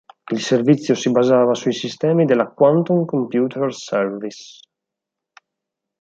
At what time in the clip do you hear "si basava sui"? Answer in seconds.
0.95-1.73